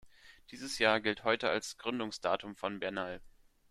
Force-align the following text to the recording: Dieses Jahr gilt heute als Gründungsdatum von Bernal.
Dieses 0.49 0.79
Jahr 0.79 0.99
gilt 0.99 1.25
heute 1.25 1.47
als 1.51 1.77
Gründungsdatum 1.77 2.55
von 2.55 2.79
Bernal. 2.79 3.21